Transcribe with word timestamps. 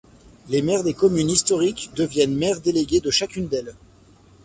Les 0.49 0.63
maires 0.63 0.83
des 0.83 0.95
communes 0.95 1.29
historiques 1.29 1.91
deviennent 1.95 2.35
maires 2.35 2.59
délégués 2.59 3.01
de 3.01 3.11
chacune 3.11 3.47
d'elles. 3.47 3.75